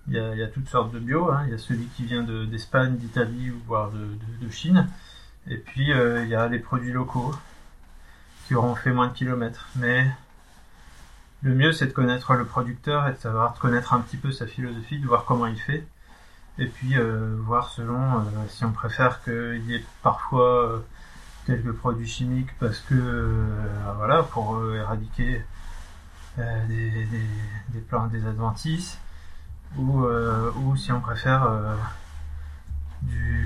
il 0.07 0.13
y, 0.13 0.43
a, 0.43 0.47
toutes 0.47 0.69
sortes 0.69 0.91
de 0.91 1.00
bio. 1.00 1.31
Hein. 1.31 1.43
Il 1.47 1.51
y 1.51 1.55
a 1.55 1.57
celui 1.57 1.88
qui 1.88 2.03
vient 2.03 2.24
d'Espagne, 2.24 2.95
d'Italie 2.97 3.50
ou 3.50 3.59
voire 3.65 3.89
de, 3.91 4.50
Chine. 4.50 4.88
Et 5.47 5.57
puis 5.57 5.91
euh, 5.91 6.24
il 6.24 6.29
y 6.29 6.35
a 6.35 6.47
les 6.47 6.59
produits 6.59 6.91
locaux 6.91 7.33
qui 8.47 8.55
auront 8.55 8.75
fait 8.75 8.91
moins 8.91 9.07
de 9.07 9.13
kilomètres. 9.13 9.67
Mais 9.75 10.07
le 11.41 11.55
mieux 11.55 11.71
c'est 11.71 11.88
de 11.88 11.91
connaître 11.91 12.33
le 12.35 12.45
producteur 12.45 13.07
et 13.07 13.13
de 13.13 13.17
savoir 13.17 13.55
connaître 13.55 13.93
un 13.93 14.01
petit 14.01 14.17
peu 14.17 14.31
sa 14.31 14.45
philosophie, 14.45 15.00
de 15.00 15.07
voir 15.07 15.25
comment 15.25 15.47
il 15.47 15.59
fait. 15.59 15.85
Et 16.59 16.67
puis 16.67 16.97
euh, 16.97 17.35
voir 17.39 17.69
selon 17.69 18.19
euh, 18.19 18.24
si 18.50 18.63
on 18.63 18.71
préfère 18.71 19.24
qu'il 19.24 19.63
y 19.65 19.75
ait 19.75 19.83
parfois 20.03 20.83
quelques 21.47 21.74
produits 21.74 22.07
chimiques 22.07 22.55
parce 22.59 22.79
que 22.79 23.35
voilà 23.97 24.24
pour 24.24 24.59
éradiquer 24.74 25.43
des, 26.38 26.89
des, 26.89 27.07
des 27.69 27.79
plantes 27.81 28.12
des 28.12 28.25
adventices 28.25 29.00
ou, 29.77 30.05
euh, 30.05 30.51
ou 30.57 30.75
si 30.75 30.91
on 30.91 31.01
préfère 31.01 31.43
euh, 31.43 31.75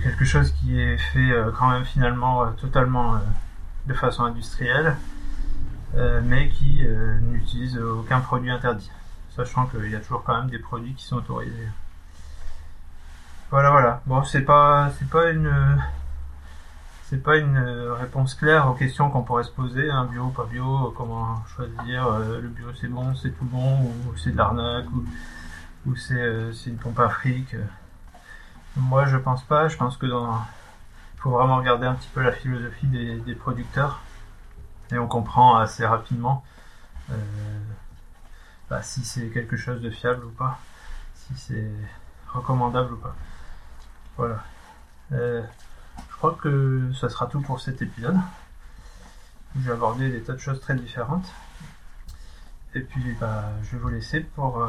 quelque 0.03 0.25
chose 0.25 0.51
qui 0.51 0.79
est 0.79 0.97
fait 0.97 1.31
euh, 1.31 1.51
quand 1.57 1.69
même 1.69 1.85
finalement 1.85 2.51
totalement 2.53 3.19
de 3.87 3.93
façon 3.93 4.23
industrielle, 4.23 4.95
mais 6.23 6.49
qui 6.49 6.85
n'utilise 7.21 7.79
aucun 7.79 8.19
produit 8.19 8.51
interdit, 8.51 8.91
sachant 9.35 9.65
qu'il 9.65 9.89
y 9.89 9.95
a 9.95 9.99
toujours 9.99 10.23
quand 10.23 10.37
même 10.37 10.49
des 10.49 10.59
produits 10.59 10.93
qui 10.93 11.03
sont 11.03 11.15
autorisés. 11.15 11.67
Voilà, 13.49 13.71
voilà. 13.71 14.01
Bon, 14.05 14.23
c'est 14.23 14.43
pas, 14.43 14.91
c'est 14.99 15.09
pas 15.09 15.31
une, 15.31 15.51
c'est 17.05 17.23
pas 17.23 17.37
une 17.37 17.57
réponse 17.99 18.35
claire 18.35 18.67
aux 18.67 18.75
questions 18.75 19.09
qu'on 19.09 19.23
pourrait 19.23 19.45
se 19.45 19.49
poser, 19.49 19.89
hein, 19.89 20.07
bio, 20.11 20.27
pas 20.27 20.45
bio, 20.45 20.93
comment 20.95 21.43
choisir, 21.55 22.19
le 22.19 22.47
bio 22.49 22.67
c'est 22.79 22.87
bon, 22.87 23.15
c'est 23.15 23.31
tout 23.31 23.45
bon, 23.45 23.81
ou 23.81 24.15
c'est 24.15 24.29
de 24.31 24.37
l'arnaque, 24.37 24.91
ou 24.91 25.03
ou 25.85 25.93
euh, 26.11 26.53
c'est 26.53 26.69
une 26.69 26.77
pompe 26.77 26.99
à 26.99 27.09
fric. 27.09 27.55
Moi, 28.75 29.05
je 29.05 29.17
pense 29.17 29.43
pas. 29.43 29.67
Je 29.67 29.77
pense 29.77 29.97
que 29.97 30.05
dans 30.05 30.41
faut 31.19 31.31
vraiment 31.31 31.57
regarder 31.57 31.85
un 31.85 31.95
petit 31.95 32.09
peu 32.13 32.21
la 32.21 32.31
philosophie 32.31 32.87
des, 32.87 33.35
producteurs 33.35 33.99
et 34.91 34.97
on 34.97 35.07
comprend 35.07 35.57
assez 35.57 35.85
rapidement 35.85 36.45
euh, 37.11 37.15
bah, 38.69 38.81
si 38.81 39.03
c'est 39.03 39.27
quelque 39.27 39.57
chose 39.57 39.81
de 39.81 39.89
fiable 39.89 40.23
ou 40.23 40.29
pas, 40.29 40.59
si 41.15 41.35
c'est 41.35 41.71
recommandable 42.29 42.93
ou 42.93 42.97
pas. 42.97 43.15
Voilà. 44.15 44.43
Euh, 45.11 45.43
je 46.09 46.15
crois 46.15 46.37
que 46.41 46.89
ça 46.93 47.09
sera 47.09 47.25
tout 47.27 47.41
pour 47.41 47.59
cet 47.59 47.81
épisode. 47.81 48.17
J'ai 49.61 49.71
abordé 49.71 50.09
des 50.09 50.21
tas 50.21 50.33
de 50.33 50.37
choses 50.37 50.61
très 50.61 50.75
différentes. 50.75 51.29
Et 52.75 52.81
puis, 52.81 53.13
bah, 53.19 53.43
je 53.63 53.71
vais 53.71 53.77
vous 53.79 53.89
laisser 53.89 54.21
pour 54.21 54.63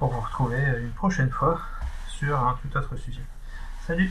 pour 0.00 0.08
vous 0.08 0.20
retrouver 0.20 0.58
une 0.80 0.92
prochaine 0.92 1.28
fois 1.28 1.60
sur 2.08 2.34
un 2.34 2.58
tout 2.62 2.74
autre 2.74 2.96
sujet. 2.96 3.20
Salut 3.86 4.10